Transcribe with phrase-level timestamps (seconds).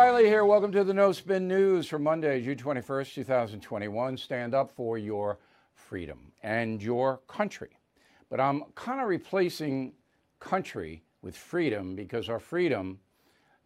[0.00, 0.46] O'Reilly here.
[0.46, 4.16] Welcome to the No Spin News for Monday, June 21st, 2021.
[4.16, 5.38] Stand up for your
[5.74, 7.68] freedom and your country.
[8.30, 9.92] But I'm kind of replacing
[10.38, 12.98] country with freedom because our freedom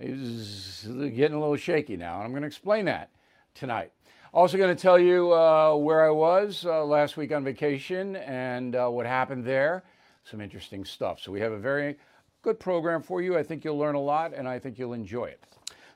[0.01, 2.17] is getting a little shaky now.
[2.17, 3.11] And I'm going to explain that
[3.55, 3.93] tonight.
[4.33, 8.75] Also, going to tell you uh, where I was uh, last week on vacation and
[8.75, 9.85] uh, what happened there.
[10.25, 11.21] Some interesting stuff.
[11.21, 11.95] So, we have a very
[12.43, 13.39] good program for you.
[13.39, 15.45] I think you'll learn a lot and I think you'll enjoy it.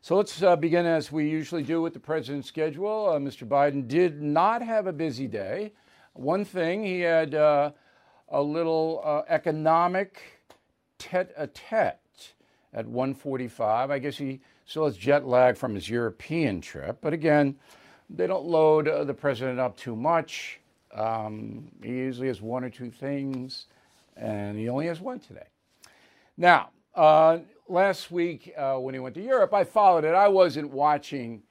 [0.01, 3.11] So, let's uh, begin as we usually do with the president's schedule.
[3.11, 3.47] Uh, Mr.
[3.47, 5.73] Biden did not have a busy day.
[6.15, 7.73] One thing, he had uh,
[8.29, 10.21] a little economic
[10.99, 12.35] tete a tete
[12.73, 13.91] at 1:45.
[13.91, 16.99] I guess he still has jet lag from his European trip.
[17.01, 17.57] But again,
[18.11, 20.61] they don't load uh, the president up too much.
[20.95, 23.67] Um, he usually has one or two things,
[24.17, 25.47] and he only has one today.
[26.37, 27.39] Now, uh,
[27.69, 30.15] last week uh, when he went to Europe, I followed it.
[30.15, 31.43] I wasn't watching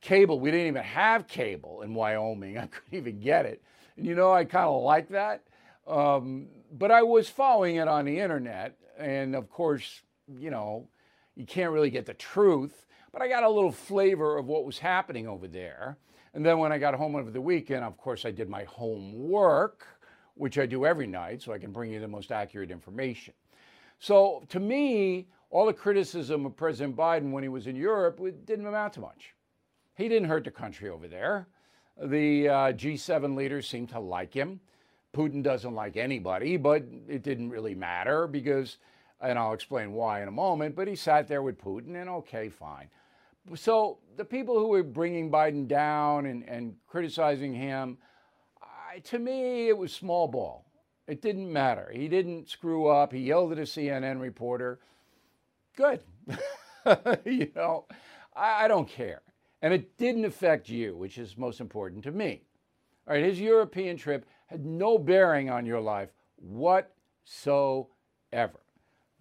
[0.00, 0.40] cable.
[0.40, 2.58] We didn't even have cable in Wyoming.
[2.58, 3.62] I couldn't even get it.
[3.96, 5.42] And you know, I kind of like that.
[5.86, 8.76] Um, but I was following it on the internet.
[8.98, 10.02] And of course,
[10.38, 10.88] you know,
[11.34, 12.86] you can't really get the truth
[13.16, 15.96] but I got a little flavor of what was happening over there.
[16.34, 19.86] And then when I got home over the weekend, of course, I did my homework,
[20.34, 23.32] which I do every night, so I can bring you the most accurate information.
[24.00, 28.66] So to me, all the criticism of President Biden when he was in Europe didn't
[28.66, 29.34] amount to much.
[29.94, 31.48] He didn't hurt the country over there.
[31.96, 34.60] The uh, G7 leaders seem to like him.
[35.14, 38.76] Putin doesn't like anybody, but it didn't really matter because,
[39.18, 42.50] and I'll explain why in a moment, but he sat there with Putin and okay,
[42.50, 42.90] fine.
[43.54, 47.96] So the people who were bringing Biden down and, and criticizing him,
[48.60, 50.66] I, to me, it was small ball.
[51.08, 51.90] It didn't matter.
[51.94, 53.10] He didn't screw up.
[53.10, 54.80] He yelled at a CNN reporter.
[55.76, 56.00] Good.
[57.24, 57.84] you know,
[58.34, 59.22] I, I don't care.
[59.62, 62.42] And it didn't affect you, which is most important to me.
[63.06, 67.88] All right, his European trip had no bearing on your life whatsoever.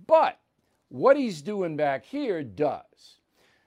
[0.07, 0.39] But
[0.89, 3.19] what he's doing back here does.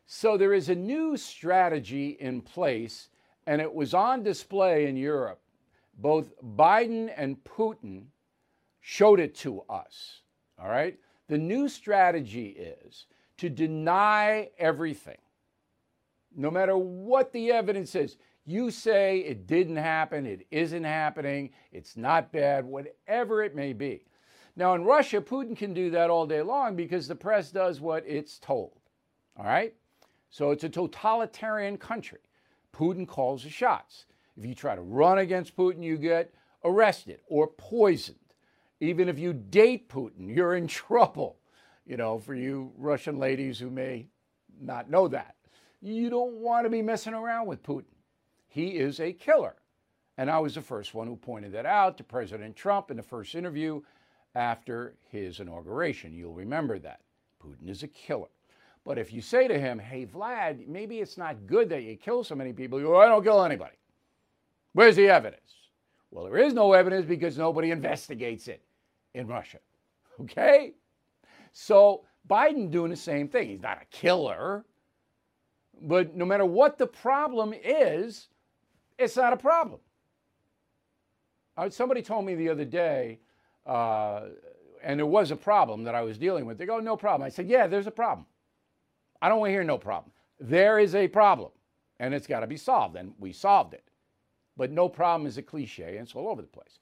[0.07, 3.11] So there is a new strategy in place,
[3.47, 5.41] and it was on display in Europe.
[5.99, 8.07] Both Biden and Putin
[8.81, 10.23] showed it to us.
[10.59, 10.97] All right?
[11.29, 13.07] The new strategy is
[13.39, 15.19] to deny everything,
[16.35, 18.17] no matter what the evidence is.
[18.45, 24.07] You say it didn't happen, it isn't happening, it's not bad, whatever it may be.
[24.57, 28.05] Now, in Russia, Putin can do that all day long because the press does what
[28.07, 28.81] it's told.
[29.37, 29.75] All right?
[30.31, 32.19] So it's a totalitarian country.
[32.75, 34.07] Putin calls the shots.
[34.37, 36.33] If you try to run against Putin, you get
[36.65, 38.17] arrested or poisoned.
[38.81, 41.39] Even if you date Putin, you're in trouble.
[41.87, 44.09] You know, for you Russian ladies who may
[44.61, 45.37] not know that.
[45.81, 47.85] You don't want to be messing around with Putin.
[48.49, 49.57] He is a killer.
[50.17, 53.03] And I was the first one who pointed that out to President Trump in the
[53.03, 53.81] first interview
[54.35, 56.13] after his inauguration.
[56.13, 57.01] You'll remember that.
[57.43, 58.29] Putin is a killer.
[58.85, 62.25] But if you say to him, hey, Vlad, maybe it's not good that you kill
[62.25, 63.77] so many people, you go, I don't kill anybody.
[64.73, 65.53] Where's the evidence?
[66.11, 68.63] Well, there is no evidence because nobody investigates it
[69.15, 69.59] in Russia.
[70.21, 70.73] Okay?
[71.53, 73.51] So Biden doing the same thing.
[73.51, 74.65] He's not a killer.
[75.81, 78.27] But no matter what the problem is,
[78.99, 79.81] it's not a problem.
[81.57, 83.21] Uh, somebody told me the other day,
[83.67, 84.23] uh,
[84.83, 86.59] and there was a problem that I was dealing with.
[86.59, 87.27] They go, no problem.
[87.27, 88.27] I said, yeah, there's a problem.
[89.21, 90.13] I don't want to hear no problem.
[90.41, 91.51] There is a problem,
[91.99, 93.85] and it's got to be solved, and we solved it.
[94.57, 96.79] But no problem is a cliche, and it's all over the place.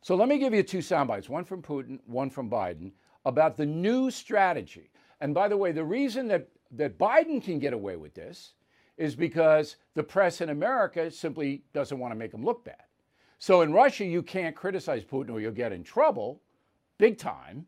[0.00, 2.92] So let me give you two sound bites one from Putin, one from Biden,
[3.24, 4.90] about the new strategy.
[5.20, 8.52] And by the way, the reason that, that Biden can get away with this
[8.96, 12.82] is because the press in America simply doesn't want to make him look bad.
[13.38, 16.40] So in Russia, you can't criticize Putin or you'll get in trouble,
[16.98, 17.66] big time.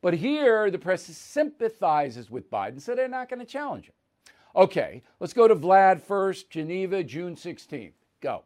[0.00, 3.94] But here, the press sympathizes with Biden, so they're not going to challenge him.
[4.54, 7.92] Okay, let's go to Vlad first, Geneva, June 16th.
[8.20, 8.44] Go.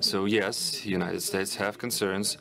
[0.00, 2.38] So yes, United States have concerns,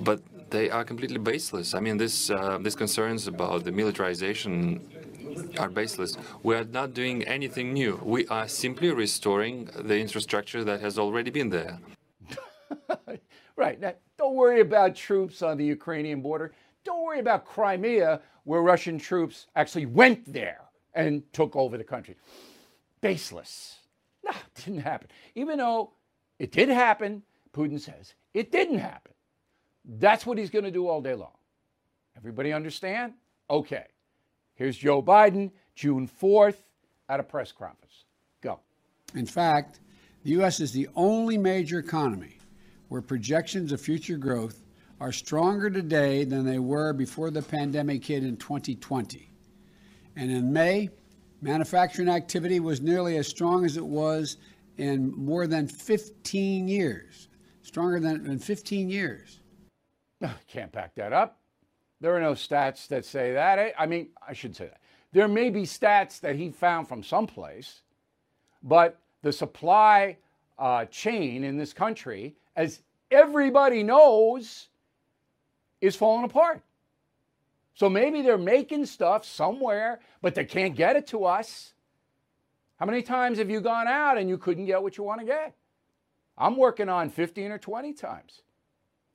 [0.00, 0.20] but
[0.50, 1.74] they are completely baseless.
[1.74, 4.80] I mean, this uh, these concerns about the militarization
[5.58, 6.16] are baseless.
[6.42, 8.00] We are not doing anything new.
[8.02, 11.78] We are simply restoring the infrastructure that has already been there.
[13.56, 13.80] right.
[13.80, 16.52] Now, don't worry about troops on the Ukrainian border.
[16.84, 20.60] Don't worry about Crimea, where Russian troops actually went there
[20.94, 22.16] and took over the country.
[23.00, 23.76] Baseless.
[24.24, 25.08] No, didn't happen.
[25.34, 25.92] Even though
[26.38, 29.12] it did happen, Putin says it didn't happen.
[29.84, 31.36] That's what he's going to do all day long.
[32.16, 33.14] Everybody understand?
[33.48, 33.86] Okay.
[34.54, 36.56] Here's Joe Biden, June 4th,
[37.08, 38.04] at a press conference.
[38.42, 38.60] Go.
[39.14, 39.80] In fact,
[40.24, 40.60] the U.S.
[40.60, 42.38] is the only major economy
[42.88, 44.64] where projections of future growth
[45.00, 49.30] are stronger today than they were before the pandemic hit in 2020.
[50.16, 50.90] And in May,
[51.40, 54.38] manufacturing activity was nearly as strong as it was
[54.78, 57.28] in more than 15 years.
[57.62, 59.40] Stronger than in 15 years.
[60.48, 61.38] Can't back that up.
[62.00, 63.74] There are no stats that say that.
[63.78, 64.80] I mean, I should say that.
[65.12, 67.82] There may be stats that he found from someplace,
[68.62, 70.16] but the supply
[70.58, 74.68] uh, chain in this country, as everybody knows,
[75.80, 76.62] is falling apart.
[77.74, 81.74] So maybe they're making stuff somewhere, but they can't get it to us.
[82.78, 85.26] How many times have you gone out and you couldn't get what you want to
[85.26, 85.54] get?
[86.36, 88.42] I'm working on 15 or 20 times.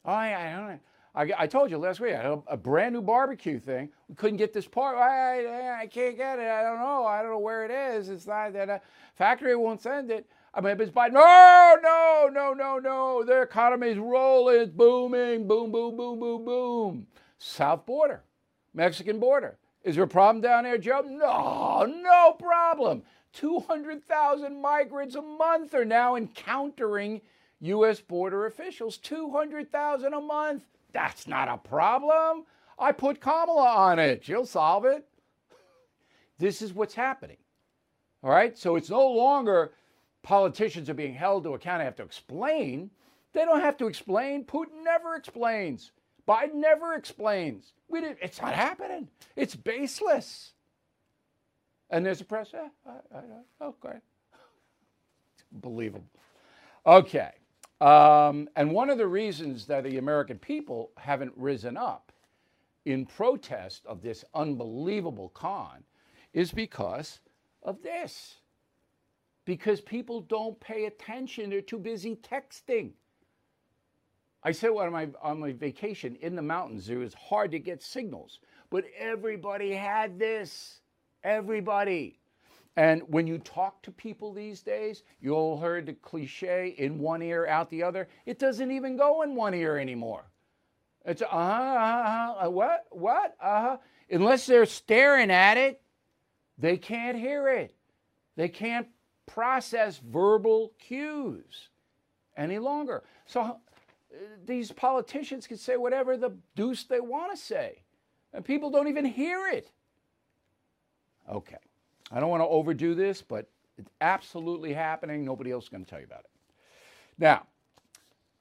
[0.04, 0.80] Oh, I, I don't know.
[1.16, 3.90] I, I, told you last week, I had a, a, brand new barbecue thing.
[4.10, 4.98] We couldn't get this part.
[4.98, 6.48] I, I, I, can't get it.
[6.48, 7.06] I don't know.
[7.06, 8.10] I don't know where it is.
[8.10, 8.82] It's not that a
[9.16, 10.26] factory won't send it.
[10.56, 13.24] I mean, it's by no, no, no, no, no.
[13.24, 14.72] The economy's rolling.
[14.72, 15.48] Booming.
[15.48, 17.08] Boom, boom, boom, boom, boom.
[17.38, 18.24] South border,
[18.74, 19.58] Mexican border.
[19.84, 21.02] Is there a problem down there, Joe?
[21.06, 23.04] No, no problem.
[23.34, 27.22] 200,000 migrants a month are now encountering
[27.62, 28.00] U.S.
[28.00, 28.98] border officials.
[28.98, 30.64] 200,000 a month.
[30.92, 32.46] That's not a problem.
[32.78, 34.24] I put Kamala on it.
[34.24, 35.06] She'll solve it.
[36.40, 37.38] This is what's happening.
[38.24, 38.58] All right?
[38.58, 39.74] So it's no longer
[40.24, 42.90] politicians are being held to account and have to explain.
[43.34, 44.44] They don't have to explain.
[44.44, 45.92] Putin never explains.
[46.28, 47.74] Biden never explains.
[47.88, 49.10] We did, it's not happening.
[49.36, 50.54] It's baseless.
[51.94, 53.98] And there's a press, yeah, I, I, okay.
[55.36, 56.08] It's unbelievable.
[56.88, 57.30] Okay.
[57.80, 62.12] Um, and one of the reasons that the American people haven't risen up
[62.86, 65.84] in protest of this unbelievable con
[66.34, 67.20] is because
[67.62, 68.38] of this.
[69.46, 72.94] Because people don't pay attention, they're too busy texting.
[74.42, 77.84] I said on my, on my vacation in the mountains, it was hard to get
[77.84, 78.40] signals,
[78.72, 80.80] but everybody had this.
[81.24, 82.20] Everybody.
[82.76, 87.22] And when you talk to people these days, you all heard the cliche in one
[87.22, 88.08] ear, out the other.
[88.26, 90.24] It doesn't even go in one ear anymore.
[91.06, 93.78] It's uh huh, uh huh, what, what, uh huh.
[94.10, 95.82] Unless they're staring at it,
[96.58, 97.76] they can't hear it.
[98.36, 98.88] They can't
[99.26, 101.70] process verbal cues
[102.38, 103.04] any longer.
[103.26, 103.54] So uh,
[104.46, 107.84] these politicians can say whatever the deuce they want to say,
[108.34, 109.70] and people don't even hear it.
[111.32, 111.58] Okay.
[112.12, 115.26] I don't want to overdo this, but it's absolutely happening.
[115.26, 116.30] Nobody else is going to tell you about it.
[117.18, 117.48] Now,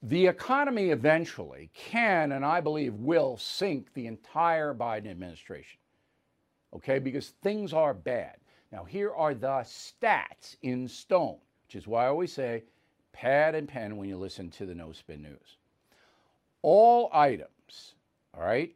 [0.01, 5.79] the economy eventually can, and I believe will, sink the entire Biden administration.
[6.75, 8.37] Okay, because things are bad.
[8.71, 11.37] Now, here are the stats in stone,
[11.67, 12.63] which is why I always say
[13.13, 15.57] pad and pen when you listen to the No Spin News.
[16.63, 17.93] All items,
[18.35, 18.73] all right,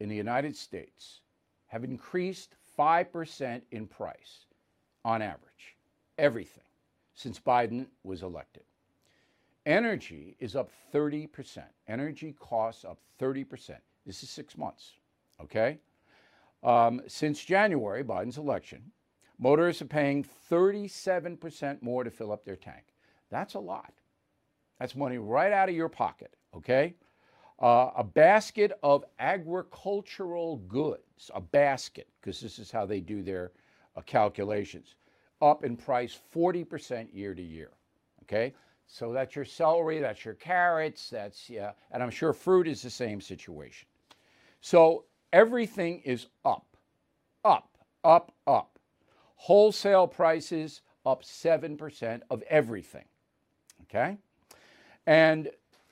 [0.00, 1.20] in the United States
[1.66, 4.46] have increased 5% in price
[5.04, 5.76] on average,
[6.16, 6.64] everything,
[7.14, 8.62] since Biden was elected.
[9.66, 11.62] Energy is up 30%.
[11.88, 13.76] Energy costs up 30%.
[14.06, 14.92] This is six months,
[15.42, 15.78] okay?
[16.62, 18.92] Um, since January, Biden's election,
[19.38, 22.84] motorists are paying 37% more to fill up their tank.
[23.30, 23.92] That's a lot.
[24.78, 26.94] That's money right out of your pocket, okay?
[27.60, 31.02] Uh, a basket of agricultural goods,
[31.34, 33.52] a basket, because this is how they do their
[33.96, 34.94] uh, calculations,
[35.40, 37.70] up in price 40% year to year.
[38.22, 38.54] Okay?
[38.86, 42.90] So that's your celery, that's your carrots, that's, yeah, and I'm sure fruit is the
[42.90, 43.86] same situation.
[44.60, 46.76] So everything is up,
[47.44, 48.78] up, up, up.
[49.36, 53.04] Wholesale prices up 7% of everything.
[53.82, 54.16] Okay?
[55.06, 55.50] And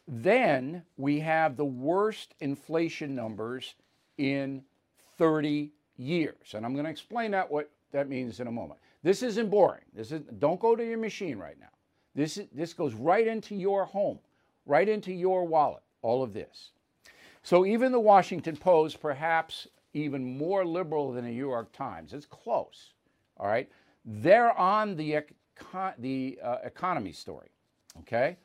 [0.08, 3.74] then we have the worst inflation numbers
[4.18, 4.62] in
[5.18, 6.54] 30 years.
[6.54, 8.80] And I'm going to explain that what that means in a moment.
[9.02, 9.84] This isn't boring.
[9.94, 11.68] This is don't go to your machine right now.
[12.14, 14.18] This is, this goes right into your home,
[14.64, 16.70] right into your wallet, all of this.
[17.42, 22.26] So even the Washington Post, perhaps even more liberal than the New York Times, it's
[22.26, 22.92] close.
[23.36, 23.70] All right?
[24.04, 25.22] They're on the,
[25.60, 27.48] econ- the uh, economy story.
[28.00, 28.36] Okay?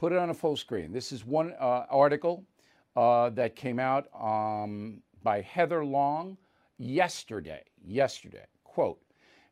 [0.00, 0.92] put it on a full screen.
[0.92, 2.42] This is one uh, article
[2.96, 6.36] uh, that came out um, by Heather Long
[6.78, 7.62] yesterday.
[7.84, 9.00] Yesterday, quote,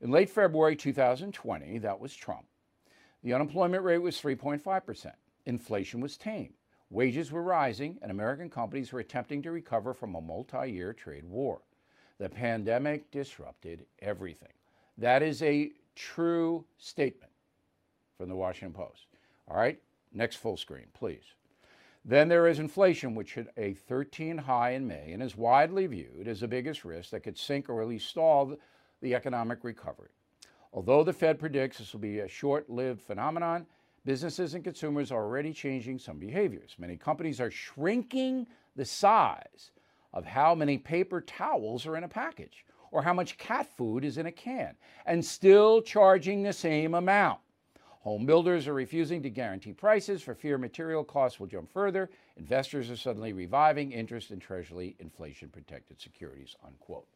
[0.00, 2.46] in late February 2020, that was Trump,
[3.22, 5.12] the unemployment rate was 3.5%.
[5.46, 6.54] Inflation was tame.
[6.90, 11.24] Wages were rising, and American companies were attempting to recover from a multi year trade
[11.24, 11.60] war.
[12.18, 14.52] The pandemic disrupted everything.
[14.96, 17.32] That is a true statement
[18.16, 19.06] from the Washington Post.
[19.48, 19.80] All right,
[20.12, 21.34] next full screen, please.
[22.04, 26.28] Then there is inflation, which hit a 13 high in May and is widely viewed
[26.28, 28.56] as the biggest risk that could sink or at least stall
[29.00, 30.10] the economic recovery.
[30.72, 33.66] Although the Fed predicts this will be a short lived phenomenon,
[34.04, 36.76] businesses and consumers are already changing some behaviors.
[36.78, 39.72] Many companies are shrinking the size
[40.12, 44.18] of how many paper towels are in a package or how much cat food is
[44.18, 44.74] in a can
[45.04, 47.40] and still charging the same amount.
[48.08, 52.08] Home builders are refusing to guarantee prices for fear material costs will jump further.
[52.38, 57.06] Investors are suddenly reviving interest in Treasury inflation protected securities, unquote.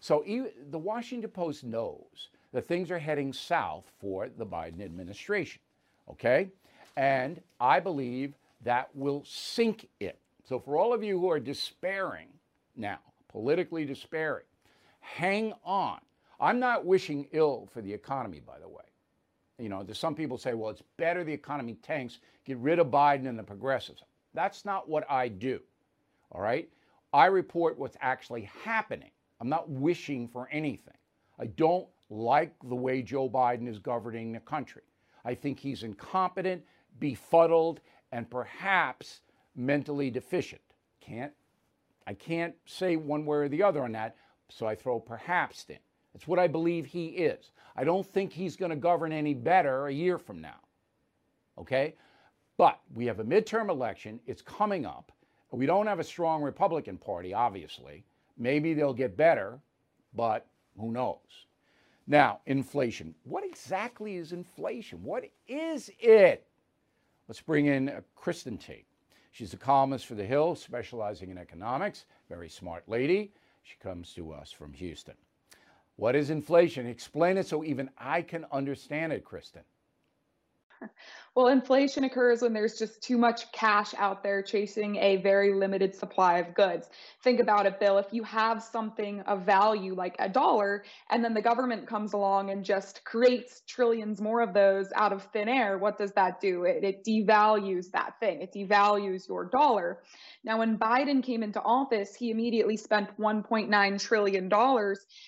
[0.00, 0.22] So
[0.68, 5.62] the Washington Post knows that things are heading south for the Biden administration,
[6.10, 6.50] okay?
[6.94, 8.34] And I believe
[8.64, 10.18] that will sink it.
[10.46, 12.28] So for all of you who are despairing
[12.76, 12.98] now,
[13.28, 14.44] politically despairing,
[15.00, 16.00] hang on.
[16.38, 18.84] I'm not wishing ill for the economy, by the way.
[19.58, 22.88] You know, there's some people say, well, it's better the economy tanks, get rid of
[22.88, 24.02] Biden and the progressives.
[24.34, 25.60] That's not what I do.
[26.32, 26.68] All right?
[27.12, 29.10] I report what's actually happening.
[29.40, 30.94] I'm not wishing for anything.
[31.38, 34.82] I don't like the way Joe Biden is governing the country.
[35.24, 36.62] I think he's incompetent,
[36.98, 37.80] befuddled,
[38.12, 39.20] and perhaps
[39.56, 40.60] mentally deficient.
[41.00, 41.32] Can't
[42.06, 44.16] I can't say one way or the other on that,
[44.50, 45.78] so I throw perhaps in.
[46.14, 47.50] It's what I believe he is.
[47.76, 50.60] I don't think he's going to govern any better a year from now.
[51.58, 51.94] Okay?
[52.56, 54.20] But we have a midterm election.
[54.26, 55.12] It's coming up.
[55.50, 58.04] We don't have a strong Republican Party, obviously.
[58.36, 59.60] Maybe they'll get better,
[60.14, 60.46] but
[60.78, 61.46] who knows?
[62.06, 63.14] Now, inflation.
[63.24, 65.02] What exactly is inflation?
[65.02, 66.46] What is it?
[67.28, 68.86] Let's bring in uh, Kristen Tate.
[69.30, 72.04] She's a columnist for The Hill, specializing in economics.
[72.28, 73.32] Very smart lady.
[73.62, 75.14] She comes to us from Houston.
[75.96, 76.86] What is inflation?
[76.86, 79.62] Explain it so even I can understand it, Kristen.
[81.36, 85.92] Well, inflation occurs when there's just too much cash out there chasing a very limited
[85.92, 86.88] supply of goods.
[87.24, 87.98] Think about it, Bill.
[87.98, 92.50] If you have something of value like a dollar, and then the government comes along
[92.50, 96.66] and just creates trillions more of those out of thin air, what does that do?
[96.66, 100.02] It, it devalues that thing, it devalues your dollar.
[100.44, 104.48] Now, when Biden came into office, he immediately spent $1.9 trillion.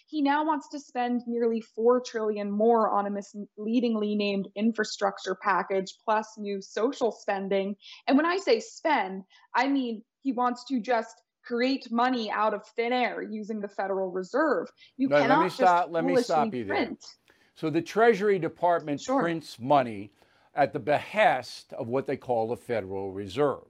[0.06, 5.95] He now wants to spend nearly $4 trillion more on a misleadingly named infrastructure package
[6.04, 7.76] plus new social spending.
[8.06, 9.24] And when I say spend,
[9.54, 14.10] I mean he wants to just create money out of thin air using the Federal
[14.10, 14.68] Reserve.
[14.96, 16.90] You no, cannot let me stop, let me stop you there.
[17.54, 19.22] So the Treasury Department sure.
[19.22, 20.10] prints money
[20.54, 23.64] at the behest of what they call the Federal Reserve.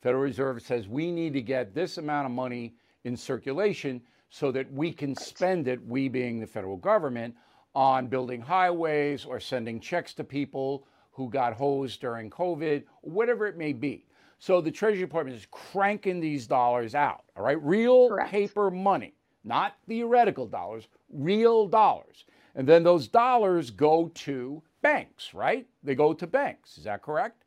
[0.00, 4.72] Federal Reserve says we need to get this amount of money in circulation so that
[4.72, 7.34] we can spend it, we being the federal government,
[7.74, 10.86] on building highways or sending checks to people
[11.18, 14.06] who got hosed during COVID, whatever it may be.
[14.38, 17.60] So the Treasury Department is cranking these dollars out, all right?
[17.60, 18.30] Real Correct.
[18.30, 22.24] paper money, not theoretical dollars, real dollars.
[22.54, 25.66] And then those dollars go to banks, right?
[25.82, 26.78] They go to banks.
[26.78, 27.42] Is that correct?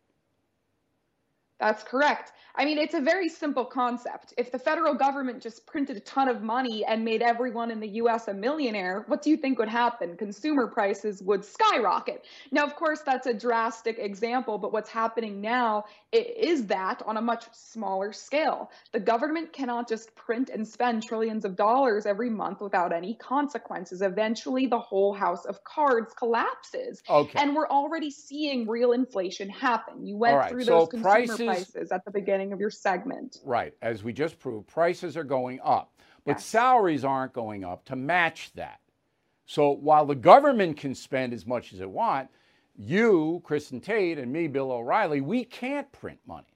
[1.62, 2.32] That's correct.
[2.56, 4.34] I mean, it's a very simple concept.
[4.36, 7.88] If the federal government just printed a ton of money and made everyone in the
[7.88, 10.18] US a millionaire, what do you think would happen?
[10.18, 12.26] Consumer prices would skyrocket.
[12.52, 17.22] Now, of course, that's a drastic example, but what's happening now is that on a
[17.22, 18.70] much smaller scale.
[18.92, 24.02] The government cannot just print and spend trillions of dollars every month without any consequences.
[24.02, 27.02] Eventually, the whole house of cards collapses.
[27.10, 27.40] Okay.
[27.40, 30.06] And we're already seeing real inflation happen.
[30.06, 30.50] You went right.
[30.50, 33.38] through so those consumer prices prices at the beginning of your segment.
[33.44, 33.74] Right.
[33.82, 35.94] As we just proved, prices are going up,
[36.26, 36.46] but yes.
[36.46, 38.80] salaries aren't going up to match that.
[39.46, 42.30] So while the government can spend as much as it want,
[42.76, 46.48] you, Kristen Tate, and me, Bill O'Reilly, we can't print money.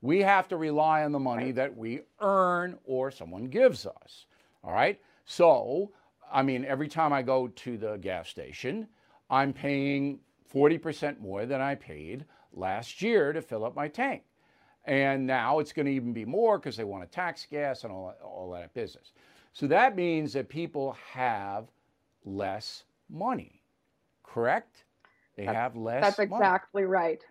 [0.00, 1.54] We have to rely on the money right.
[1.54, 4.26] that we earn or someone gives us.
[4.64, 5.00] All right.
[5.24, 5.92] So,
[6.30, 8.88] I mean, every time I go to the gas station,
[9.30, 10.20] I'm paying
[10.52, 14.24] 40% more than I paid last year to fill up my tank.
[14.84, 17.92] And now it's going to even be more because they want to tax gas and
[17.92, 19.12] all that, all that business.
[19.52, 21.66] So that means that people have
[22.24, 23.62] less money,
[24.24, 24.84] correct?
[25.36, 26.02] They that's, have less.
[26.02, 26.92] That's exactly money.
[26.92, 27.24] right.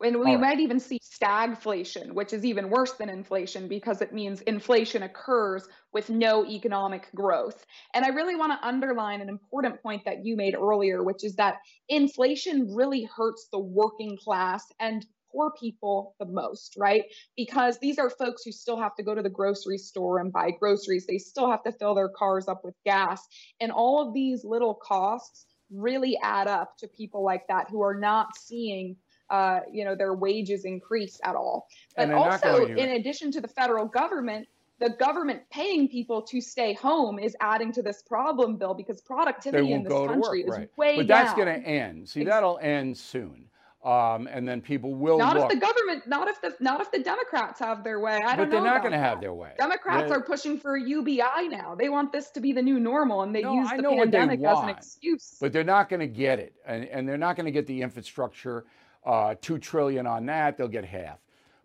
[0.00, 0.40] And we right.
[0.40, 5.68] might even see stagflation, which is even worse than inflation because it means inflation occurs
[5.92, 7.66] with no economic growth.
[7.94, 11.34] And I really want to underline an important point that you made earlier, which is
[11.34, 11.56] that
[11.88, 17.04] inflation really hurts the working class and poor people the most, right?
[17.36, 20.50] Because these are folks who still have to go to the grocery store and buy
[20.50, 21.06] groceries.
[21.06, 23.26] They still have to fill their cars up with gas.
[23.60, 27.98] And all of these little costs really add up to people like that who are
[27.98, 28.96] not seeing
[29.30, 31.66] uh, you know their wages increase at all.
[31.96, 34.48] But also, in addition to the federal government,
[34.80, 39.72] the government paying people to stay home is adding to this problem, Bill, because productivity
[39.72, 40.70] in this country work, is right.
[40.76, 42.08] way But that's going to end.
[42.08, 43.46] See, that'll end soon.
[43.84, 45.44] Um, and then people will not look.
[45.44, 48.16] if the government, not if the not if the Democrats have their way.
[48.16, 49.52] I but don't know they're not going to have their way.
[49.56, 51.76] Democrats they're, are pushing for a UBI now.
[51.78, 54.58] They want this to be the new normal, and they no, use the pandemic as
[54.58, 55.36] an excuse.
[55.40, 57.80] But they're not going to get it, and, and they're not going to get the
[57.82, 58.64] infrastructure.
[59.06, 61.18] Uh, two trillion on that, they'll get half.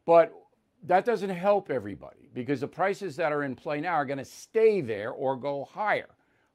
[0.06, 0.34] But
[0.84, 4.26] that doesn't help everybody because the prices that are in play now are going to
[4.26, 6.10] stay there or go higher.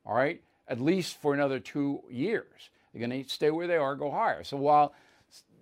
[0.06, 3.96] All right, at least for another two years, they're going to stay where they are,
[3.96, 4.44] go higher.
[4.44, 4.94] So while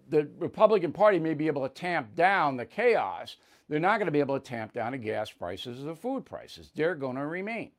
[0.08, 3.36] the Republican Party may be able to tamp down the chaos,
[3.68, 6.24] they're not going to be able to tamp down the gas prices or the food
[6.24, 6.70] prices.
[6.74, 7.70] They're going to remain.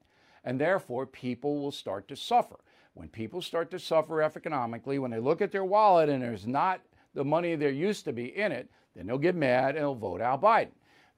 [0.44, 2.58] And therefore, people will start to suffer.
[2.94, 6.82] When people start to suffer economically, when they look at their wallet and there's not
[7.14, 10.22] the money there used to be in it, then they'll get mad and they'll vote
[10.22, 10.72] out Biden.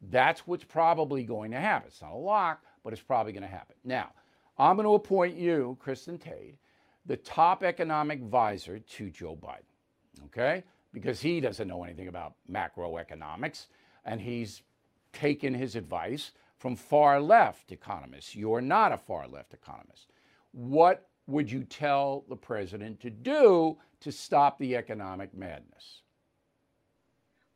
[0.09, 1.87] That's what's probably going to happen.
[1.87, 3.75] It's not a lock, but it's probably going to happen.
[3.83, 4.11] Now,
[4.57, 6.55] I'm going to appoint you, Kristen Tate,
[7.05, 10.25] the top economic advisor to Joe Biden.
[10.25, 10.63] Okay?
[10.93, 13.67] Because he doesn't know anything about macroeconomics
[14.05, 14.63] and he's
[15.13, 18.36] taken his advice from far left economists.
[18.36, 20.08] You're not a far left economist.
[20.51, 26.01] What would you tell the president to do to stop the economic madness?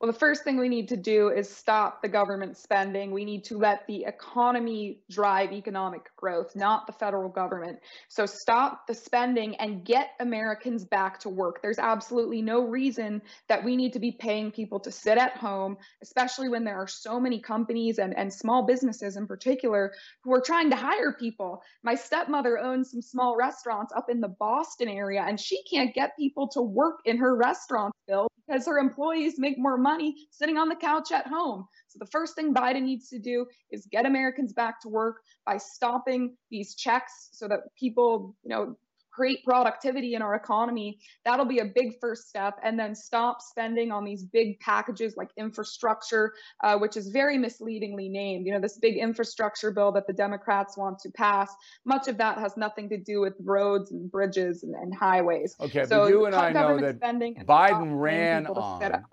[0.03, 3.11] Well, the first thing we need to do is stop the government spending.
[3.11, 7.79] We need to let the economy drive economic growth, not the federal government.
[8.09, 11.61] So stop the spending and get Americans back to work.
[11.61, 15.77] There's absolutely no reason that we need to be paying people to sit at home,
[16.01, 19.93] especially when there are so many companies and, and small businesses in particular
[20.25, 21.63] who are trying to hire people.
[21.81, 26.17] My stepmother owns some small restaurants up in the Boston area, and she can't get
[26.19, 29.92] people to work in her restaurant, Bill, because her employees make more money
[30.31, 31.67] sitting on the couch at home.
[31.87, 35.57] So the first thing Biden needs to do is get Americans back to work by
[35.57, 38.75] stopping these checks so that people, you know,
[39.13, 40.97] create productivity in our economy.
[41.23, 42.55] That'll be a big first step.
[42.63, 48.09] And then stop spending on these big packages like infrastructure, uh, which is very misleadingly
[48.09, 48.45] named.
[48.45, 51.53] You know, this big infrastructure bill that the Democrats want to pass,
[51.85, 55.55] much of that has nothing to do with roads and bridges and, and highways.
[55.59, 59.03] Okay, so but you and I know that Biden ran on,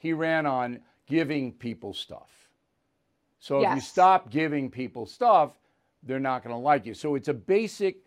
[0.00, 2.48] he ran on giving people stuff.
[3.38, 3.70] So yes.
[3.70, 5.52] if you stop giving people stuff,
[6.02, 6.94] they're not going to like you.
[6.94, 7.98] So it's a basic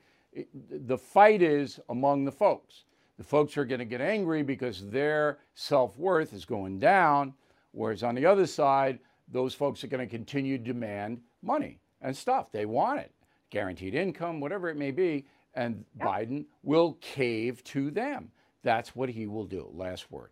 [0.70, 2.86] the fight is among the folks.
[3.18, 7.34] The folks are going to get angry because their self worth is going down,
[7.72, 9.00] whereas on the other side,
[9.32, 12.52] those folks are going to continue to demand money and stuff.
[12.52, 13.12] They want it,
[13.50, 16.06] guaranteed income, whatever it may be, and yeah.
[16.06, 18.32] Biden will cave to them.
[18.64, 19.70] That's what he will do.
[19.72, 20.32] Last word.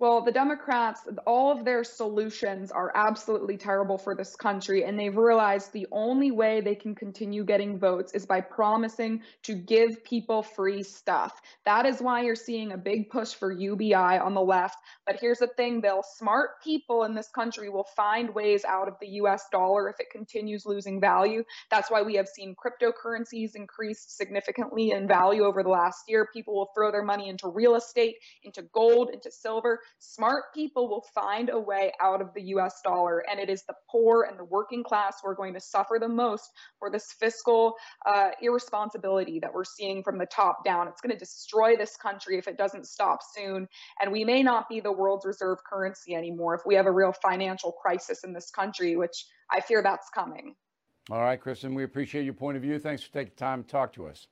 [0.00, 4.82] Well, the Democrats, all of their solutions are absolutely terrible for this country.
[4.84, 9.54] And they've realized the only way they can continue getting votes is by promising to
[9.54, 11.42] give people free stuff.
[11.66, 14.78] That is why you're seeing a big push for UBI on the left.
[15.04, 18.94] But here's the thing, Bill smart people in this country will find ways out of
[19.02, 21.44] the US dollar if it continues losing value.
[21.70, 26.26] That's why we have seen cryptocurrencies increase significantly in value over the last year.
[26.32, 31.04] People will throw their money into real estate, into gold, into silver smart people will
[31.14, 33.24] find a way out of the US dollar.
[33.30, 36.08] And it is the poor and the working class who are going to suffer the
[36.08, 37.74] most for this fiscal
[38.06, 40.88] uh, irresponsibility that we're seeing from the top down.
[40.88, 43.68] It's going to destroy this country if it doesn't stop soon.
[44.00, 47.12] And we may not be the world's reserve currency anymore if we have a real
[47.12, 50.54] financial crisis in this country, which I fear that's coming.
[51.10, 52.78] All right, Kristen, we appreciate your point of view.
[52.78, 54.28] Thanks for taking time to talk to us.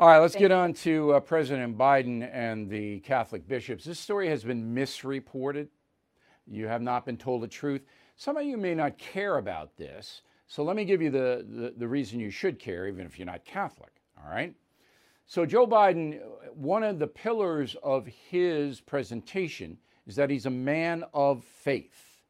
[0.00, 3.84] All right, let's get on to uh, President Biden and the Catholic bishops.
[3.84, 5.68] This story has been misreported.
[6.46, 7.82] You have not been told the truth.
[8.16, 11.74] Some of you may not care about this, so let me give you the, the,
[11.76, 13.90] the reason you should care, even if you're not Catholic.
[14.16, 14.54] All right?
[15.26, 16.18] So, Joe Biden,
[16.54, 22.22] one of the pillars of his presentation is that he's a man of faith.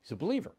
[0.00, 0.52] He's a believer.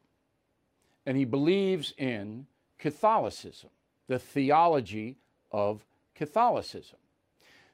[1.06, 2.46] And he believes in
[2.78, 3.70] Catholicism,
[4.10, 5.16] the theology
[5.54, 5.86] of
[6.20, 7.00] Catholicism.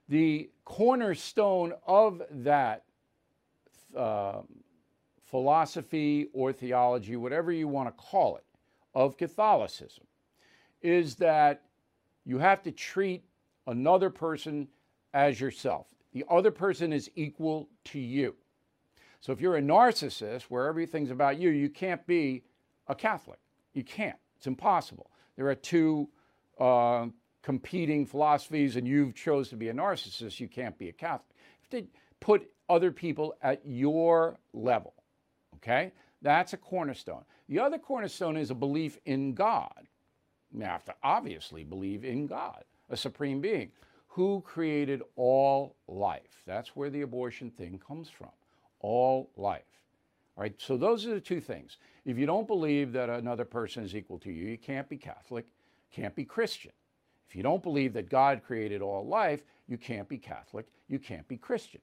[0.07, 2.83] The cornerstone of that
[3.97, 4.41] uh,
[5.23, 8.43] philosophy or theology, whatever you want to call it,
[8.93, 10.05] of Catholicism
[10.83, 11.63] is that
[12.23, 13.23] you have to treat
[13.65, 14.67] another person
[15.15, 15.87] as yourself.
[16.13, 18.35] The other person is equal to you.
[19.21, 22.43] So if you're a narcissist where everything's about you, you can't be
[22.87, 23.39] a Catholic.
[23.73, 24.19] You can't.
[24.37, 25.09] It's impossible.
[25.35, 26.09] There are two
[26.59, 27.07] uh,
[27.45, 30.39] competing philosophies, and you've chose to be a narcissist.
[30.39, 31.29] You can't be a Catholic.
[31.69, 34.95] You have to put other people at your level.
[35.57, 35.91] Okay?
[36.23, 37.23] That's a cornerstone.
[37.47, 39.85] The other cornerstone is a belief in God.
[40.51, 43.71] You have to obviously believe in God, a supreme being
[44.07, 46.41] who created all life.
[46.47, 48.31] That's where the abortion thing comes from.
[48.79, 49.61] All life.
[50.35, 51.77] All right, so those are the two things.
[52.05, 55.45] If you don't believe that another person is equal to you, you can't be Catholic,
[55.91, 56.71] can't be Christian.
[57.29, 61.27] If you don't believe that God created all life, you can't be Catholic, you can't
[61.27, 61.81] be Christian.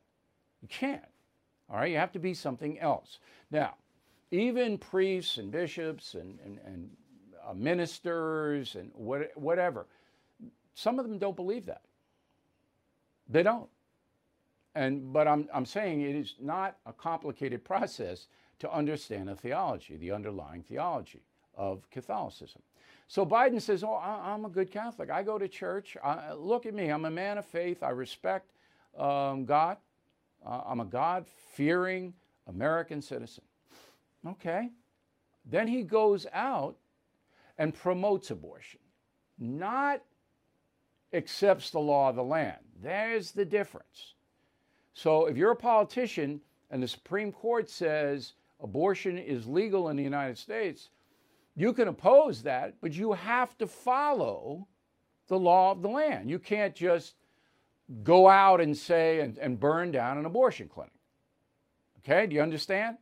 [0.61, 1.03] You can't.
[1.69, 3.19] All right, you have to be something else.
[3.51, 3.75] Now,
[4.31, 6.91] even priests and bishops and, and, and
[7.47, 9.87] uh, ministers and what, whatever,
[10.75, 11.83] some of them don't believe that.
[13.29, 13.69] They don't.
[14.75, 18.27] And, but I'm, I'm saying it is not a complicated process
[18.61, 21.23] to understand a theology, the underlying theology
[21.57, 22.63] of Catholicism.
[23.13, 25.11] So Biden says, Oh, I'm a good Catholic.
[25.11, 25.99] I go to church.
[26.03, 26.89] I, look at me.
[26.89, 27.83] I'm a man of faith.
[27.83, 28.53] I respect
[28.97, 29.77] um, God.
[30.43, 32.15] Uh, I'm a God fearing
[32.47, 33.45] American citizen.
[34.27, 34.71] Okay.
[35.45, 36.77] Then he goes out
[37.59, 38.81] and promotes abortion,
[39.39, 40.01] not
[41.13, 42.61] accepts the law of the land.
[42.83, 44.15] There's the difference.
[44.95, 50.03] So if you're a politician and the Supreme Court says abortion is legal in the
[50.03, 50.89] United States,
[51.55, 54.67] you can oppose that, but you have to follow
[55.29, 56.31] the law of the land.
[56.31, 57.15] You can't just
[58.03, 60.93] go out and say and, and burn down an abortion clinic.
[61.99, 62.97] Okay, do you understand?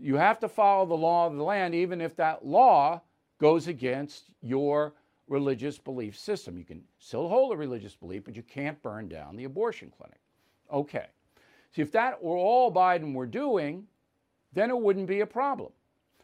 [0.00, 3.02] You have to follow the law of the land, even if that law
[3.38, 4.94] goes against your
[5.26, 6.56] religious belief system.
[6.56, 10.20] You can still hold a religious belief, but you can't burn down the abortion clinic.
[10.72, 11.06] Okay.
[11.74, 13.86] See, if that were all Biden were doing,
[14.52, 15.70] then it wouldn't be a problem.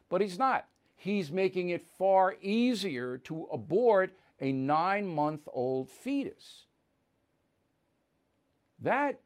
[0.09, 0.67] But he's not.
[0.97, 6.67] He's making it far easier to abort a nine month old fetus.
[8.81, 9.21] That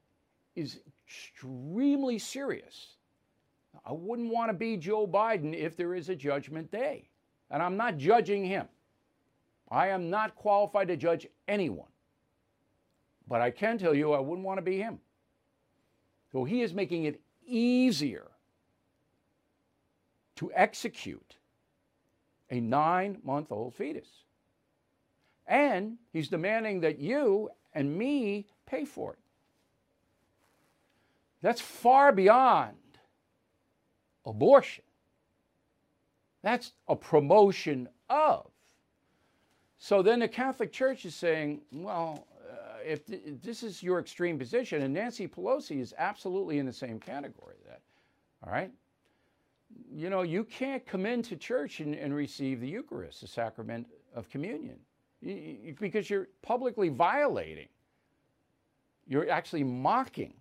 [0.55, 2.95] is extremely serious.
[3.85, 7.09] I wouldn't want to be Joe Biden if there is a judgment day.
[7.51, 8.67] And I'm not judging him.
[9.71, 11.89] I am not qualified to judge anyone.
[13.27, 14.99] But I can tell you I wouldn't want to be him.
[16.33, 18.27] So he is making it easier
[20.37, 21.37] to execute
[22.51, 24.09] a nine month old fetus.
[25.47, 29.19] And he's demanding that you and me pay for it.
[31.41, 32.77] That's far beyond
[34.27, 34.85] abortion.
[36.43, 38.47] That's a promotion of.
[39.79, 44.01] So then the Catholic Church is saying, well, uh, if, th- if, this is your
[44.01, 47.81] extreme position, and Nancy Pelosi is absolutely in the same category, that,
[48.45, 48.73] all right?
[49.91, 54.29] You know, you can't come into church and, and receive the Eucharist, the sacrament of
[54.29, 54.79] communion,
[55.81, 57.69] because you're publicly violating,
[59.07, 60.35] you're actually mocking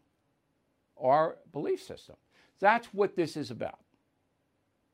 [1.02, 2.16] our belief system.
[2.60, 3.80] That's what this is about.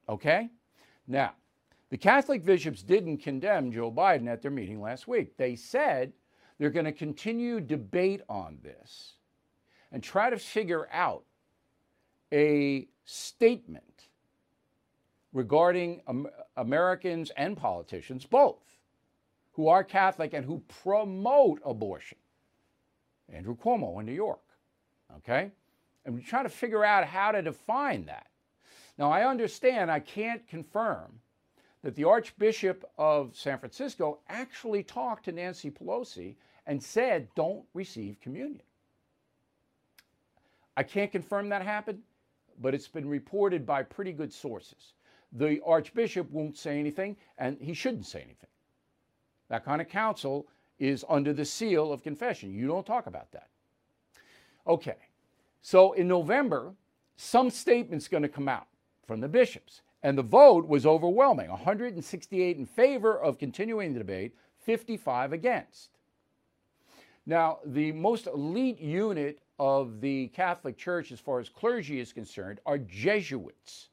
[0.08, 0.50] Okay?
[1.08, 1.34] Now,
[1.90, 5.38] the Catholic bishops didn't condemn Joe Biden at their meeting last week.
[5.38, 6.14] They said
[6.58, 9.14] they're going to continue debate on this
[9.92, 11.24] and try to figure out
[12.32, 13.93] a statement
[15.34, 16.02] regarding
[16.56, 18.62] Americans and politicians, both,
[19.54, 22.18] who are Catholic and who promote abortion.
[23.32, 24.42] Andrew Cuomo in New York.
[25.18, 25.52] Okay?
[26.06, 28.28] And we're trying to figure out how to define that.
[28.98, 31.20] Now, I understand I can't confirm
[31.82, 38.22] that the Archbishop of San Francisco actually talked to Nancy Pelosi and said, don't receive
[38.22, 38.62] communion.
[40.78, 42.02] I can't confirm that happened,
[42.62, 44.94] but it's been reported by pretty good sources.
[45.34, 48.50] The Archbishop won't say anything, and he shouldn't say anything.
[49.50, 50.48] That kind of counsel
[50.80, 52.54] is under the seal of confession.
[52.54, 53.50] You don't talk about that.
[54.68, 54.98] Okay,
[55.62, 56.74] so in November,
[57.16, 58.68] some statement's going to come out
[59.06, 59.82] from the bishops.
[60.04, 65.90] And the vote was overwhelming 168 in favor of continuing the debate, 55 against.
[67.26, 72.60] Now, the most elite unit of the Catholic Church, as far as clergy is concerned,
[72.66, 73.90] are Jesuits.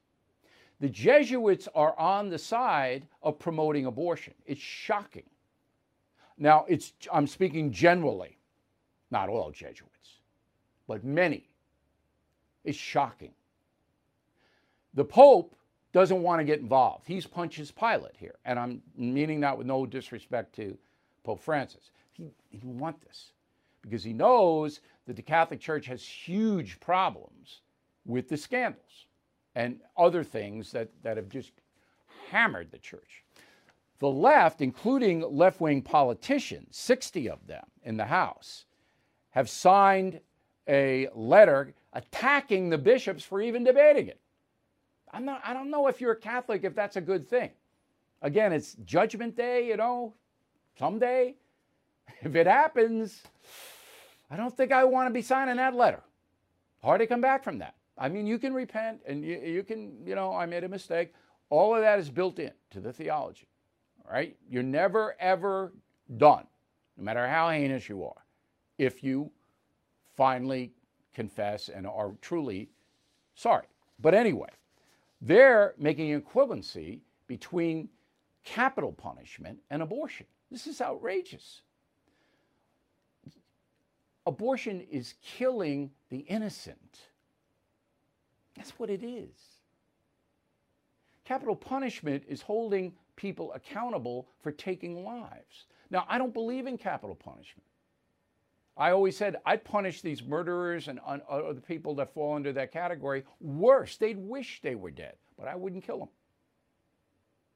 [0.80, 4.34] The Jesuits are on the side of promoting abortion.
[4.46, 5.28] It's shocking.
[6.38, 8.38] Now, it's, I'm speaking generally,
[9.10, 10.20] not all Jesuits,
[10.88, 11.48] but many
[12.64, 13.32] It's shocking.
[14.94, 15.54] The Pope
[15.92, 17.06] doesn't want to get involved.
[17.06, 18.36] He's Pontius Pilate here.
[18.44, 20.76] And I'm meaning that with no disrespect to
[21.24, 21.90] Pope Francis.
[22.12, 23.32] He, he didn't want this
[23.82, 27.60] because he knows that the Catholic Church has huge problems
[28.06, 29.06] with the scandals
[29.54, 31.52] and other things that, that have just
[32.30, 33.24] hammered the church.
[33.98, 38.64] The left, including left wing politicians, 60 of them in the House,
[39.30, 40.20] have signed
[40.68, 44.20] a letter attacking the bishops for even debating it.
[45.12, 47.50] I'm not, I don't know if you're a Catholic, if that's a good thing.
[48.22, 50.14] Again, it's Judgment Day, you know,
[50.78, 51.34] someday.
[52.22, 53.22] If it happens,
[54.30, 56.02] I don't think I want to be signing that letter.
[56.82, 57.74] Hard to come back from that.
[58.00, 61.12] I mean, you can repent and you, you can, you know, I made a mistake.
[61.50, 63.46] All of that is built in to the theology.
[64.10, 64.36] Right?
[64.48, 65.72] You're never, ever
[66.16, 66.46] done,
[66.96, 68.24] no matter how heinous you are,
[68.78, 69.30] if you
[70.16, 70.72] finally
[71.14, 72.70] confess and are truly
[73.34, 73.66] sorry.
[74.00, 74.48] But anyway,
[75.20, 77.88] they're making an equivalency between
[78.42, 80.26] capital punishment and abortion.
[80.50, 81.60] This is outrageous.
[84.26, 87.09] Abortion is killing the innocent.
[88.60, 89.30] That's what it is.
[91.24, 95.64] Capital punishment is holding people accountable for taking lives.
[95.88, 97.64] Now, I don't believe in capital punishment.
[98.76, 102.70] I always said I'd punish these murderers and uh, other people that fall under that
[102.70, 103.96] category worse.
[103.96, 106.08] They'd wish they were dead, but I wouldn't kill them.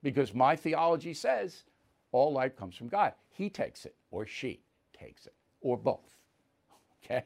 [0.02, 1.64] Because my theology says
[2.12, 3.12] all life comes from God.
[3.28, 4.62] He takes it, or she
[4.98, 6.00] takes it, or both.
[7.04, 7.24] Okay?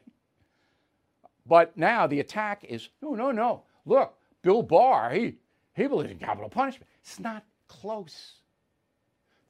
[1.45, 3.63] But now the attack is no, no, no.
[3.89, 5.37] Look, Bill Barr, he,
[5.75, 6.87] he believes in capital punishment.
[7.01, 8.33] It's not close.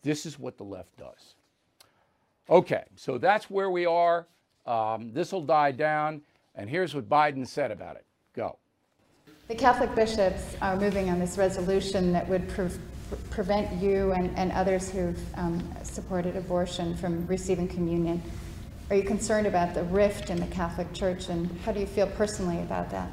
[0.02, 1.36] This is what the left does.
[2.49, 4.28] Okay, so that's where we are.
[4.65, 6.21] Um, this will die down.
[6.56, 8.06] And here's what Biden said about it.
[8.34, 8.58] Go.
[9.49, 12.69] The Catholic bishops are moving on this resolution that would pre-
[13.30, 18.21] prevent you and, and others who've um, supported abortion from receiving communion.
[18.89, 22.08] Are you concerned about the rift in the Catholic Church, and how do you feel
[22.08, 23.12] personally about that?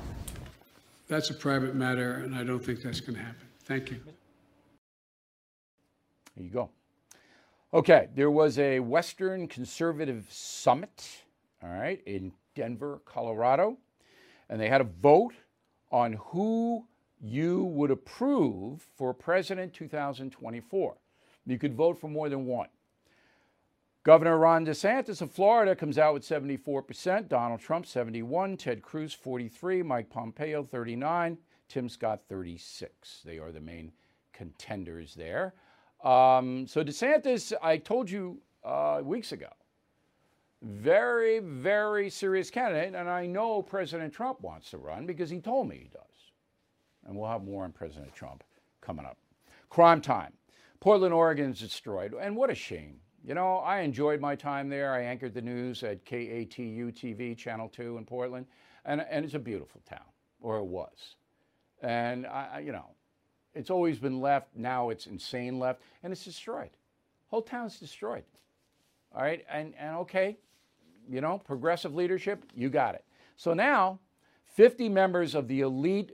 [1.09, 3.47] That's a private matter, and I don't think that's going to happen.
[3.64, 4.01] Thank you.
[6.35, 6.71] There you go.
[7.73, 11.25] Okay, there was a Western Conservative Summit,
[11.62, 13.77] all right, in Denver, Colorado,
[14.49, 15.35] and they had a vote
[15.92, 16.85] on who
[17.21, 20.97] you would approve for President 2024.
[21.47, 22.69] You could vote for more than one.
[24.07, 29.83] Governor Ron DeSantis of Florida comes out with 74%, Donald Trump 71, Ted Cruz 43,
[29.83, 31.37] Mike Pompeo 39,
[31.69, 33.23] Tim Scott 36.
[33.25, 33.90] They are the main
[34.33, 35.55] contenders there.
[36.05, 39.49] Um, so DeSantis, I told you uh, weeks ago,
[40.62, 45.69] very, very serious candidate, and I know President Trump wants to run because he told
[45.69, 46.31] me he does.
[47.09, 48.45] And we'll have more on President Trump
[48.81, 49.19] coming up.
[49.69, 50.33] Crime time.
[50.79, 53.01] Portland, Oregon is destroyed, and what a shame.
[53.27, 54.95] You know, I enjoyed my time there.
[54.95, 58.47] I anchored the news at KATU TV, Channel 2 in Portland,
[58.85, 60.07] and, and it's a beautiful town,
[60.41, 61.17] or it was.
[61.83, 62.87] And, I, you know,
[63.53, 64.51] it's always been left.
[64.55, 66.71] Now it's insane left, and it's destroyed.
[67.27, 68.23] Whole town's destroyed.
[69.12, 70.37] All right, and, and okay,
[71.11, 73.05] you know, progressive leadership, you got it.
[73.35, 73.99] So now,
[74.55, 76.12] 50 members of the elite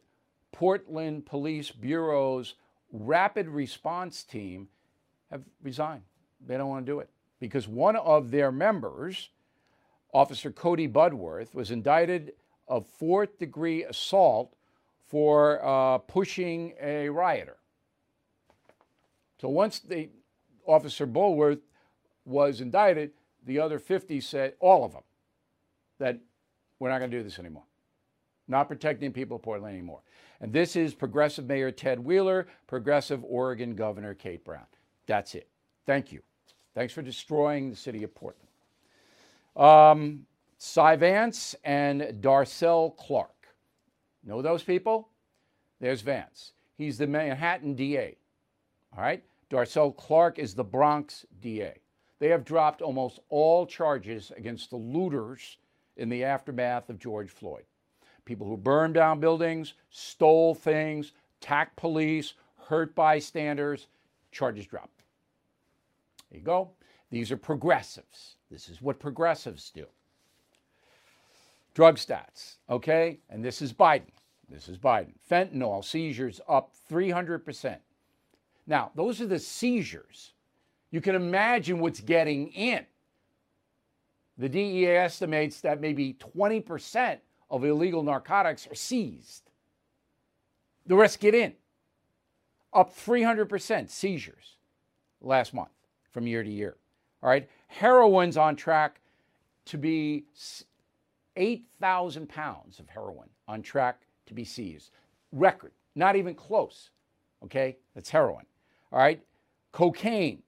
[0.51, 2.55] Portland Police Bureau's
[2.90, 4.68] rapid response team
[5.31, 6.05] have resigned.
[6.46, 7.09] They don't want to do it
[7.40, 9.31] because one of their members,
[10.12, 12.33] Officer Corey Budworth, was indicted
[12.68, 14.55] of fourth degree assault
[15.07, 17.57] for uh, pushing a rioter.
[19.40, 20.09] So once the
[20.66, 21.61] Officer Budworth
[22.24, 23.11] was indicted,
[23.44, 25.02] the other 50 said, all of them,
[25.98, 26.18] that
[26.78, 27.64] we're not going to do this anymore.
[28.48, 30.00] Not protecting people of Portland anymore.
[30.40, 34.66] And this is progressive Mayor Ted Wheeler, progressive Oregon Governor Kate Brown.
[35.07, 35.48] That's it.
[35.87, 36.22] Thank you.
[36.74, 38.48] Thanks for destroying the city of Portland.
[39.56, 40.26] Um,
[40.58, 43.48] Cy Vance and Darcel Clark.
[44.24, 45.08] Know those people?
[45.80, 46.52] There's Vance.
[46.78, 48.16] He's the Manhattan DA.
[48.96, 49.22] All right?
[49.50, 51.74] Darcel Clark is the Bronx DA.
[52.20, 55.58] They have dropped almost all charges against the looters
[55.96, 57.64] in the aftermath of George Floyd.
[58.24, 62.35] People who burned down buildings, stole things, attacked police,
[62.68, 63.88] hurt bystanders,
[64.30, 65.01] charges dropped.
[66.33, 66.71] There you go.
[67.11, 68.37] These are progressives.
[68.51, 69.85] This is what progressives do.
[71.75, 73.21] Drug stats, okay?
[73.29, 74.12] And this is Biden.
[74.49, 75.12] This is Biden.
[75.31, 77.77] Fentanyl seizures up 300%.
[78.66, 80.33] Now, those are the seizures.
[80.90, 82.87] You can imagine what's getting in.
[84.38, 87.18] The DEA estimates that maybe 20%
[87.51, 89.51] of illegal narcotics are seized.
[90.87, 91.53] The rest get in.
[92.73, 94.57] Up 300% seizures
[95.21, 95.68] last month
[96.12, 96.77] from year to year.
[97.22, 97.48] All right.
[97.68, 99.01] Heroin's on track
[99.66, 100.25] to be
[101.37, 104.90] 8,000 pounds of heroin on track to be seized.
[105.33, 106.90] Record, not even close.
[107.44, 108.44] Okay, that's heroin.
[108.92, 109.22] All right,
[109.72, 110.42] cocaine,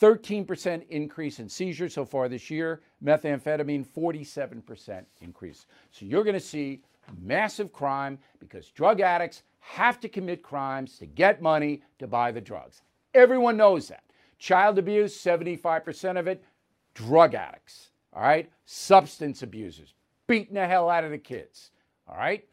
[0.00, 2.82] 13% increase in seizures so far this year.
[3.02, 5.66] Methamphetamine, 47% increase.
[5.90, 6.82] So you're going to see
[7.20, 12.40] massive crime because drug addicts have to commit crimes to get money to buy the
[12.40, 12.82] drugs.
[13.14, 14.03] Everyone knows that.
[14.44, 16.44] Child abuse, 75% of it,
[16.92, 17.88] drug addicts.
[18.12, 19.94] All right, substance abusers,
[20.26, 21.70] beating the hell out of the kids.
[22.06, 22.46] All right,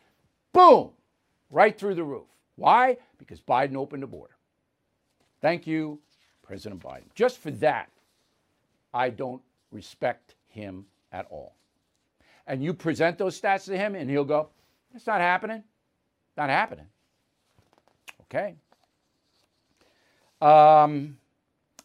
[0.53, 0.91] boom,
[1.49, 2.29] right through the roof.
[2.55, 2.95] Why?
[3.17, 4.37] Because Biden opened the border.
[5.41, 5.99] Thank you,
[6.43, 7.13] President Biden.
[7.13, 7.89] Just for that,
[8.93, 11.55] I don't respect him at all.
[12.47, 14.47] And you present those stats to him, and he'll go,
[14.95, 15.61] It's not happening.
[16.37, 16.87] Not happening.
[18.21, 18.55] Okay.
[20.41, 21.17] Um,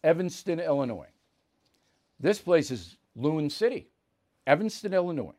[0.07, 1.09] Evanston, Illinois.
[2.21, 3.89] This place is Loon City,
[4.47, 5.35] Evanston, Illinois.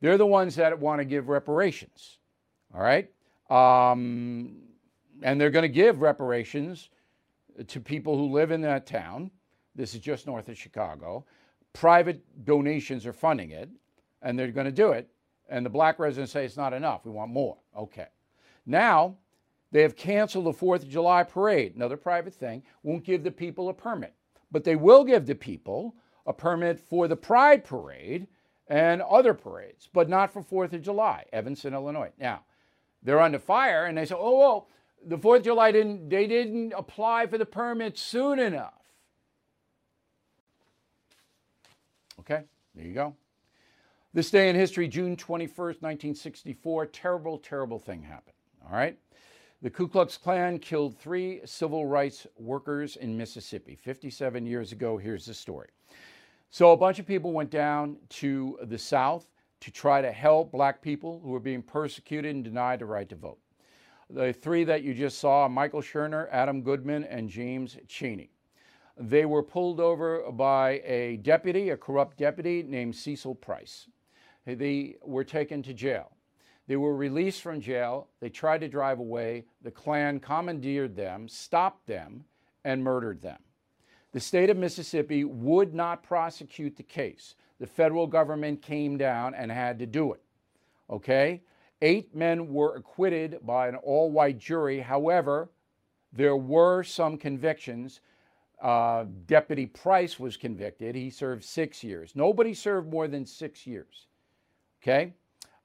[0.00, 2.18] They're the ones that want to give reparations.
[2.74, 3.10] All right.
[3.50, 4.56] Um,
[5.22, 6.88] and they're going to give reparations
[7.66, 9.30] to people who live in that town.
[9.74, 11.26] This is just north of Chicago.
[11.74, 13.68] Private donations are funding it,
[14.22, 15.08] and they're going to do it.
[15.50, 17.04] And the black residents say it's not enough.
[17.04, 17.58] We want more.
[17.76, 18.06] Okay.
[18.64, 19.16] Now,
[19.70, 23.68] they have canceled the 4th of July parade, another private thing, won't give the people
[23.68, 24.14] a permit.
[24.50, 25.94] But they will give the people
[26.26, 28.26] a permit for the Pride Parade
[28.68, 32.10] and other parades, but not for 4th of July, Evanston, Illinois.
[32.18, 32.42] Now,
[33.02, 34.68] they're under fire and they say, oh, well,
[35.06, 38.74] the 4th of July didn't, they didn't apply for the permit soon enough.
[42.20, 43.14] Okay, there you go.
[44.12, 48.34] This day in history, June 21st, 1964, terrible, terrible thing happened.
[48.66, 48.98] All right.
[49.60, 54.96] The Ku Klux Klan killed three civil rights workers in Mississippi 57 years ago.
[54.96, 55.70] Here's the story.
[56.50, 59.26] So, a bunch of people went down to the South
[59.58, 63.16] to try to help black people who were being persecuted and denied the right to
[63.16, 63.40] vote.
[64.08, 68.30] The three that you just saw Michael Schwerner, Adam Goodman, and James Chaney.
[68.96, 73.88] They were pulled over by a deputy, a corrupt deputy named Cecil Price.
[74.46, 76.12] They were taken to jail.
[76.68, 78.08] They were released from jail.
[78.20, 79.46] They tried to drive away.
[79.62, 82.24] The Klan commandeered them, stopped them,
[82.64, 83.38] and murdered them.
[84.12, 87.34] The state of Mississippi would not prosecute the case.
[87.58, 90.22] The federal government came down and had to do it.
[90.90, 91.42] Okay?
[91.80, 94.80] Eight men were acquitted by an all white jury.
[94.80, 95.48] However,
[96.12, 98.00] there were some convictions.
[98.60, 100.94] Uh, Deputy Price was convicted.
[100.94, 102.12] He served six years.
[102.14, 104.06] Nobody served more than six years.
[104.82, 105.14] Okay?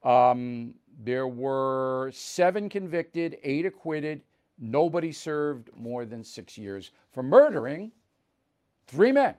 [0.04, 4.22] Um, there were seven convicted, eight acquitted.
[4.60, 7.92] Nobody served more than six years for murdering
[8.88, 9.36] three men.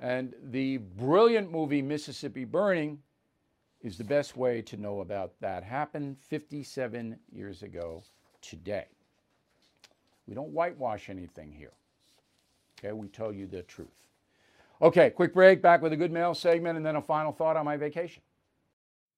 [0.00, 2.98] And the brilliant movie Mississippi Burning
[3.82, 5.62] is the best way to know about that.
[5.62, 8.02] Happened 57 years ago
[8.40, 8.86] today.
[10.26, 11.72] We don't whitewash anything here.
[12.78, 13.88] Okay, we tell you the truth.
[14.80, 17.64] Okay, quick break, back with a good mail segment, and then a final thought on
[17.64, 18.22] my vacation.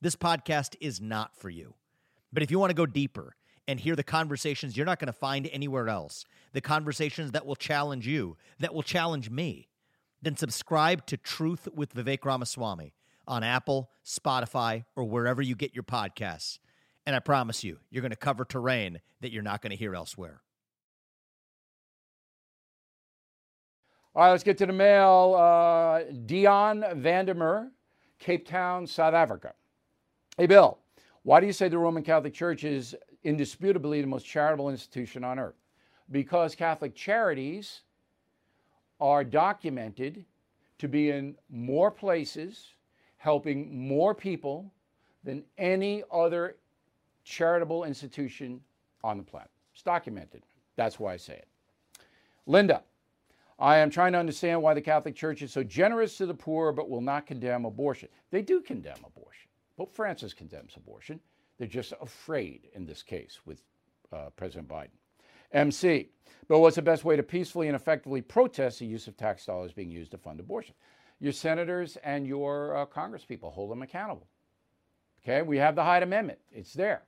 [0.00, 1.74] this podcast is not for you.
[2.32, 3.36] But if you want to go deeper
[3.68, 7.56] and hear the conversations you're not going to find anywhere else, the conversations that will
[7.56, 9.68] challenge you, that will challenge me,
[10.22, 12.94] then subscribe to Truth with Vivek Ramaswamy
[13.28, 16.58] on Apple, Spotify, or wherever you get your podcasts.
[17.06, 19.94] And I promise you, you're going to cover terrain that you're not going to hear
[19.94, 20.42] elsewhere.
[24.14, 25.34] All right, let's get to the mail.
[25.38, 27.70] Uh, Dion Vandermeer,
[28.18, 29.52] Cape Town, South Africa.
[30.38, 30.76] Hey, Bill,
[31.22, 35.38] why do you say the Roman Catholic Church is indisputably the most charitable institution on
[35.38, 35.56] earth?
[36.10, 37.80] Because Catholic charities
[39.00, 40.26] are documented
[40.76, 42.74] to be in more places,
[43.16, 44.70] helping more people
[45.24, 46.56] than any other
[47.24, 48.60] charitable institution
[49.02, 49.50] on the planet.
[49.72, 50.42] It's documented.
[50.76, 51.48] That's why I say it.
[52.44, 52.82] Linda,
[53.58, 56.72] I am trying to understand why the Catholic Church is so generous to the poor
[56.72, 58.10] but will not condemn abortion.
[58.30, 59.25] They do condemn abortion.
[59.76, 61.20] Pope Francis condemns abortion.
[61.58, 63.62] They're just afraid in this case with
[64.12, 64.90] uh, President Biden.
[65.52, 66.10] MC,
[66.48, 69.72] but what's the best way to peacefully and effectively protest the use of tax dollars
[69.72, 70.74] being used to fund abortion?
[71.20, 74.26] Your senators and your uh, congresspeople hold them accountable.
[75.22, 76.38] Okay, we have the Hyde Amendment.
[76.52, 77.02] It's there.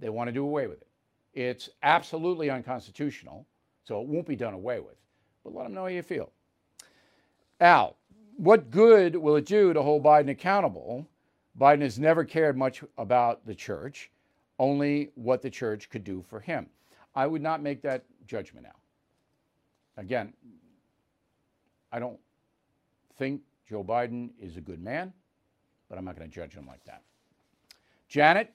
[0.00, 0.88] They want to do away with it.
[1.32, 3.46] It's absolutely unconstitutional,
[3.84, 4.96] so it won't be done away with.
[5.42, 6.30] But let them know how you feel.
[7.60, 7.96] Al,
[8.36, 11.08] what good will it do to hold Biden accountable?
[11.58, 14.10] Biden has never cared much about the church,
[14.58, 16.66] only what the church could do for him.
[17.14, 18.74] I would not make that judgment now.
[19.96, 20.32] Again,
[21.92, 22.18] I don't
[23.16, 25.12] think Joe Biden is a good man,
[25.88, 27.02] but I'm not going to judge him like that.
[28.08, 28.52] Janet,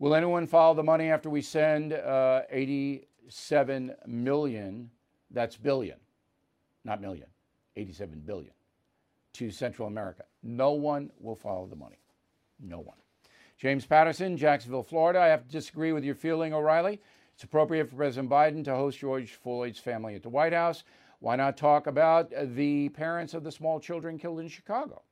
[0.00, 4.90] will anyone follow the money after we send uh, 87 million?
[5.30, 5.98] That's billion,
[6.84, 7.28] not million,
[7.76, 8.52] 87 billion
[9.34, 10.24] to Central America.
[10.42, 12.01] No one will follow the money.
[12.62, 12.96] No one.
[13.58, 15.20] James Patterson, Jacksonville, Florida.
[15.20, 17.00] I have to disagree with your feeling, O'Reilly.
[17.34, 20.84] It's appropriate for President Biden to host George Floyd's family at the White House.
[21.20, 25.02] Why not talk about the parents of the small children killed in Chicago?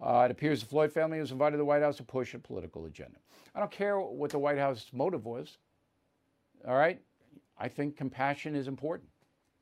[0.00, 2.38] Uh, it appears the Floyd family was invited to the White House to push a
[2.38, 3.18] political agenda.
[3.54, 5.58] I don't care what the White House motive was.
[6.66, 7.00] All right?
[7.58, 9.08] I think compassion is important.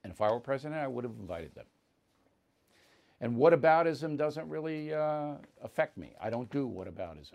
[0.03, 1.67] And if I were president, I would have invited them.
[3.25, 6.13] And whataboutism doesn't really uh, affect me.
[6.21, 7.33] I don't do whataboutism.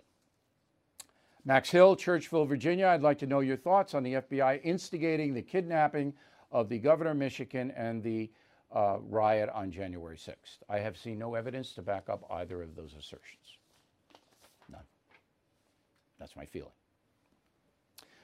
[1.44, 2.86] Max Hill, Churchville, Virginia.
[2.86, 6.14] I'd like to know your thoughts on the FBI instigating the kidnapping
[6.52, 8.30] of the governor of Michigan and the
[8.72, 10.58] uh, riot on January 6th.
[10.68, 13.58] I have seen no evidence to back up either of those assertions.
[14.68, 14.84] None.
[16.20, 16.70] That's my feeling.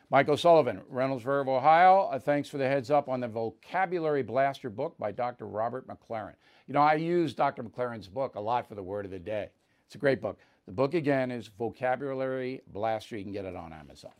[0.08, 2.08] Michael Sullivan, Reynoldsburg, Ohio.
[2.12, 5.48] Uh, thanks for the heads up on the Vocabulary Blaster book by Dr.
[5.48, 6.34] Robert McLaren.
[6.68, 7.64] You know, I use Dr.
[7.64, 9.50] McLaren's book a lot for the word of the day.
[9.84, 10.38] It's a great book.
[10.66, 13.16] The book again is Vocabulary Blaster.
[13.16, 14.12] You can get it on Amazon.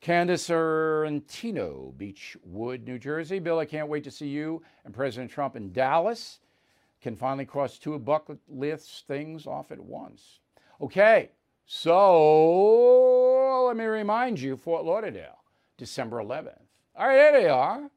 [0.00, 3.38] Candace Sorrentino, Beachwood, New Jersey.
[3.38, 6.40] Bill, I can't wait to see you and President Trump in Dallas.
[7.00, 10.40] Can finally cross two bucket list things off at once.
[10.80, 11.30] Okay,
[11.66, 13.17] so
[13.48, 15.38] let me remind you Fort Lauderdale,
[15.76, 16.60] December 11th.
[16.96, 17.90] All right, there they are.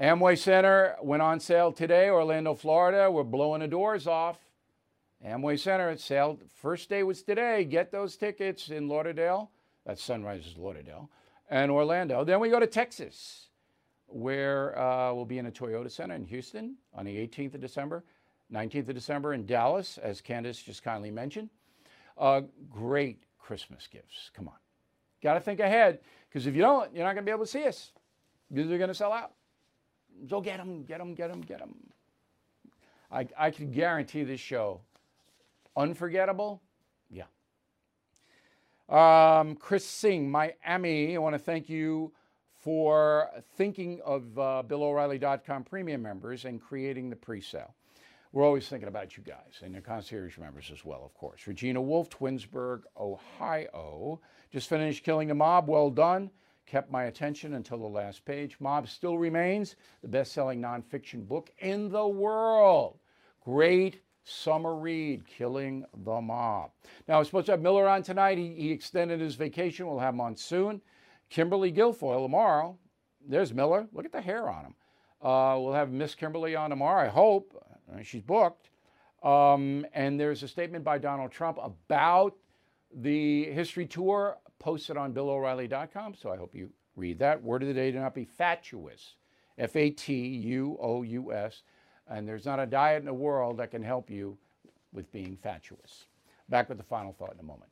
[0.00, 3.10] Amway Center went on sale today, Orlando, Florida.
[3.10, 4.38] We're blowing the doors off.
[5.24, 7.64] Amway Center, sale first day was today.
[7.64, 9.50] Get those tickets in Lauderdale.
[9.86, 11.10] That's Sunrises Lauderdale,
[11.50, 12.24] and Orlando.
[12.24, 13.48] Then we go to Texas,
[14.06, 18.04] where uh, we'll be in a Toyota Center in Houston on the 18th of December,
[18.52, 21.50] 19th of December in Dallas, as Candace just kindly mentioned.
[22.18, 24.30] Uh, great Christmas gifts.
[24.34, 24.54] Come on.
[25.22, 27.50] Got to think ahead, because if you don't, you're not going to be able to
[27.50, 27.92] see us.
[28.50, 29.32] They're going to sell out.
[30.28, 31.74] So get them, get them, get them, get them.
[33.10, 34.80] I, I can guarantee this show
[35.76, 36.60] unforgettable
[37.10, 37.24] Yeah.
[38.88, 42.12] um, Chris Singh, Miami, I want to thank you
[42.60, 47.74] for thinking of uh, BillO'Reilly.com premium members and creating the pre sale.
[48.32, 51.46] We're always thinking about you guys and your concierge members as well, of course.
[51.46, 54.20] Regina Wolf, Twinsburg, Ohio.
[54.50, 55.68] Just finished Killing the Mob.
[55.68, 56.30] Well done.
[56.64, 58.56] Kept my attention until the last page.
[58.58, 62.98] Mob still remains the best selling nonfiction book in the world.
[63.44, 66.70] Great summer read, Killing the Mob.
[67.06, 68.38] Now, we're supposed to have Miller on tonight.
[68.38, 69.86] He, he extended his vacation.
[69.86, 70.80] We'll have him on soon.
[71.28, 72.78] Kimberly Guilfoyle tomorrow.
[73.28, 73.88] There's Miller.
[73.92, 74.74] Look at the hair on him.
[75.20, 77.62] Uh, we'll have Miss Kimberly on tomorrow, I hope.
[78.02, 78.70] She's booked.
[79.22, 82.34] Um, and there's a statement by Donald Trump about
[82.94, 86.14] the history tour posted on BillO'Reilly.com.
[86.14, 87.42] So I hope you read that.
[87.42, 89.16] Word of the day do not be fatuous.
[89.58, 91.62] F A T U O U S.
[92.08, 94.36] And there's not a diet in the world that can help you
[94.92, 96.06] with being fatuous.
[96.48, 97.71] Back with the final thought in a moment.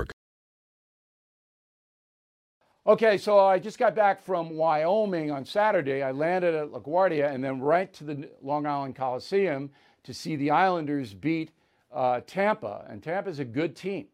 [2.87, 6.01] Okay, so I just got back from Wyoming on Saturday.
[6.01, 9.69] I landed at LaGuardia and then right to the Long Island Coliseum
[10.03, 11.51] to see the Islanders beat
[11.93, 12.83] uh, Tampa.
[12.89, 14.07] And Tampa's a good team.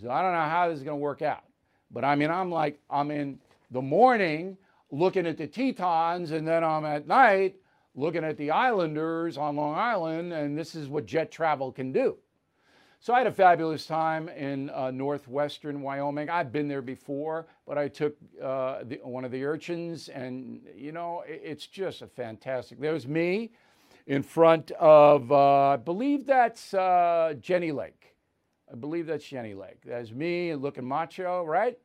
[0.00, 1.44] So I don't know how this is going to work out.
[1.92, 3.38] But I mean, I'm like, I'm in
[3.70, 4.56] the morning
[4.90, 7.54] looking at the Tetons, and then I'm at night
[7.94, 12.16] looking at the Islanders on Long Island, and this is what jet travel can do.
[13.02, 16.30] So I had a fabulous time in uh, northwestern Wyoming.
[16.30, 20.92] I've been there before, but I took uh, the, one of the urchins, and you
[20.92, 22.78] know, it, it's just a fantastic.
[22.78, 23.50] There's me
[24.06, 28.14] in front of, uh, I believe that's uh, Jenny Lake.
[28.70, 29.80] I believe that's Jenny Lake.
[29.84, 31.76] That's me looking macho, right?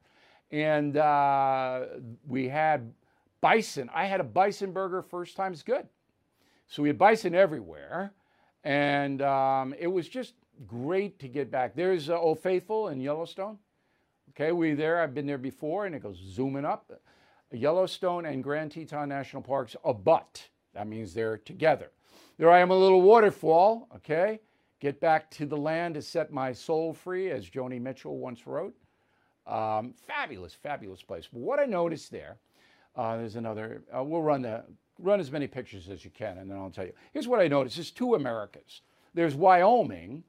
[0.51, 1.86] And uh,
[2.28, 2.93] we had
[3.41, 3.89] bison.
[3.91, 5.51] I had a bison burger first time.
[5.51, 5.88] It's good.
[6.68, 8.13] So we had bison everywhere.
[8.63, 10.34] And um, it was just
[10.66, 11.76] great to get back.
[11.76, 13.58] There's uh, Old Faithful in Yellowstone.
[14.30, 15.01] Okay, we there.
[15.01, 16.91] I've been there before, and it goes zooming up.
[17.51, 20.49] Yellowstone and Grand Teton National Parks abut.
[20.74, 21.91] That means they're together.
[22.38, 23.88] There I am, a little waterfall.
[23.95, 24.41] Okay,
[24.80, 28.76] get back to the land to set my soul free, as Joni Mitchell once wrote.
[29.47, 31.28] Um, fabulous, fabulous place.
[31.32, 32.38] But what I noticed there,
[32.95, 33.84] uh, there's another.
[33.95, 34.64] Uh, we'll run the
[34.99, 36.93] run as many pictures as you can, and then I'll tell you.
[37.14, 38.82] Here's what I noticed: there's two Americas.
[39.14, 40.24] There's Wyoming,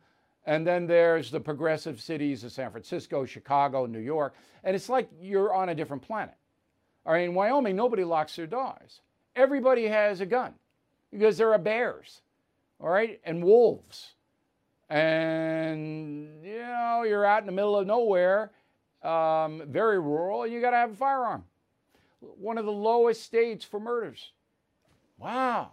[0.48, 4.34] and then there's the progressive cities of San Francisco, Chicago, New York,
[4.64, 6.34] and it's like you're on a different planet.
[7.04, 9.02] All right, in Wyoming, nobody locks their doors.
[9.36, 10.54] Everybody has a gun
[11.12, 12.22] because there are bears,
[12.80, 14.14] all right, and wolves.
[14.88, 18.50] And, you know, you're out in the middle of nowhere,
[19.02, 21.44] um, very rural, and you got to have a firearm.
[22.20, 24.32] One of the lowest states for murders.
[25.18, 25.72] Wow.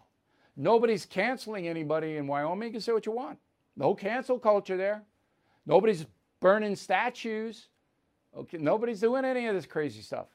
[0.58, 2.68] Nobody's canceling anybody in Wyoming.
[2.68, 3.40] You can say what you want.
[3.76, 5.04] No cancel culture there.
[5.66, 6.06] Nobody's
[6.40, 7.68] burning statues.
[8.36, 10.28] Okay, nobody's doing any of this crazy stuff.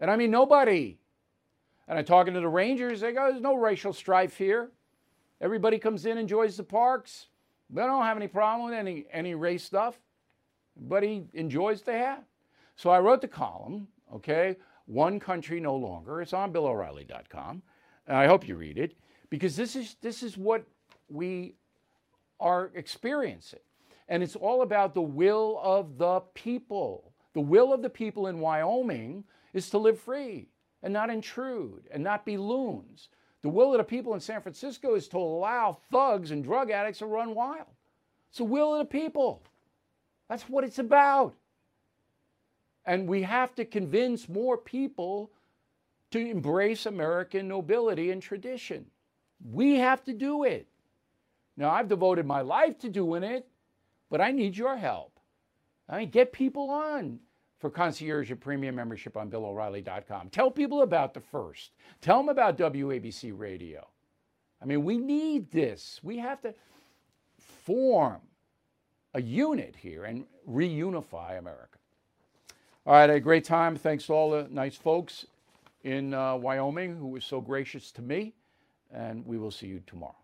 [0.00, 0.98] And I mean, nobody.
[1.88, 4.70] And I'm talking to the Rangers, they go, there's no racial strife here.
[5.40, 7.26] Everybody comes in, enjoys the parks.
[7.70, 9.98] They don't have any problem with any, any race stuff.
[10.76, 12.24] Everybody enjoys they have.
[12.76, 16.22] So I wrote the column, okay, One Country No Longer.
[16.22, 17.62] It's on BillO'Reilly.com.
[18.06, 18.96] And I hope you read it
[19.30, 20.64] because this is, this is what
[21.08, 21.54] we
[22.40, 23.60] are experiencing.
[24.08, 27.12] And it's all about the will of the people.
[27.32, 30.48] The will of the people in Wyoming is to live free
[30.82, 33.08] and not intrude and not be loons.
[33.42, 37.00] The will of the people in San Francisco is to allow thugs and drug addicts
[37.00, 37.66] to run wild.
[38.28, 39.42] It's the will of the people.
[40.28, 41.34] That's what it's about.
[42.86, 45.30] And we have to convince more people
[46.10, 48.86] to embrace American nobility and tradition.
[49.44, 50.68] We have to do it.
[51.56, 53.46] Now, I've devoted my life to doing it,
[54.10, 55.18] but I need your help.
[55.88, 57.20] I mean, get people on
[57.58, 60.30] for concierge and premium membership on BillO'Reilly.com.
[60.30, 61.72] Tell people about the first.
[62.00, 63.86] Tell them about WABC Radio.
[64.60, 66.00] I mean, we need this.
[66.02, 66.54] We have to
[67.38, 68.20] form
[69.14, 71.78] a unit here and reunify America.
[72.86, 73.76] All right, a great time.
[73.76, 75.26] Thanks to all the nice folks
[75.84, 78.34] in uh, Wyoming who were so gracious to me,
[78.92, 80.23] and we will see you tomorrow.